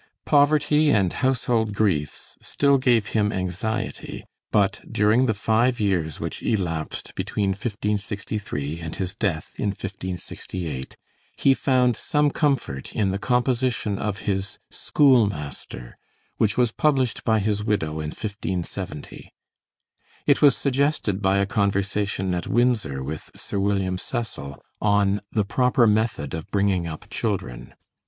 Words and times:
Poverty 0.25 0.89
and 0.89 1.13
"household 1.13 1.75
griefs" 1.75 2.35
still 2.41 2.79
gave 2.79 3.09
him 3.09 3.31
anxiety; 3.31 4.25
but 4.49 4.81
during 4.91 5.27
the 5.27 5.33
five 5.35 5.79
years 5.79 6.19
which 6.19 6.41
elapsed 6.41 7.13
between 7.13 7.49
1563 7.49 8.79
and 8.79 8.95
his 8.95 9.13
death 9.13 9.53
in 9.59 9.67
1568, 9.69 10.97
he 11.37 11.53
found 11.53 11.95
some 11.95 12.31
comfort 12.31 12.95
in 12.95 13.11
the 13.11 13.19
composition 13.19 13.99
of 13.99 14.21
his 14.21 14.57
Schoolmaster, 14.71 15.99
which 16.37 16.57
was 16.57 16.71
published 16.71 17.23
by 17.23 17.37
his 17.37 17.63
widow 17.63 17.91
in 17.99 18.07
1570. 18.09 19.31
It 20.25 20.41
was 20.41 20.57
suggested 20.57 21.21
by 21.21 21.37
a 21.37 21.45
conversation 21.45 22.33
at 22.33 22.47
Windsor 22.47 23.03
with 23.03 23.29
Sir 23.35 23.59
William 23.59 23.99
Cecil, 23.99 24.59
on 24.81 25.21
the 25.31 25.45
proper 25.45 25.85
method 25.85 26.33
of 26.33 26.49
bringing 26.49 26.87
up 26.87 27.07
children. 27.11 27.75